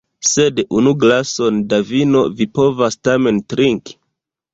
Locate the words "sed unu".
0.27-0.93